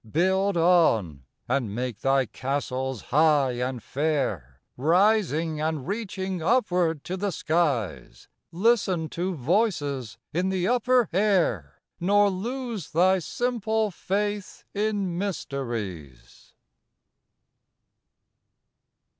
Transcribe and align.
Build 0.09 0.57
on, 0.57 1.25
and 1.47 1.75
make 1.75 1.99
thy 1.99 2.25
castles 2.25 3.03
high 3.13 3.51
and 3.51 3.83
fair, 3.83 4.59
Rising 4.75 5.61
and 5.61 5.87
reaching 5.87 6.41
upward 6.41 7.03
to 7.03 7.15
the 7.15 7.29
skies; 7.29 8.27
Listen 8.51 9.09
to 9.09 9.35
voices 9.35 10.17
in 10.33 10.49
the 10.49 10.67
upper 10.67 11.07
air, 11.13 11.83
Nor 11.99 12.31
lose 12.31 12.89
thy 12.93 13.19
simple 13.19 13.91
faith 13.91 14.63
in 14.73 15.19
mysteries. 15.19 16.55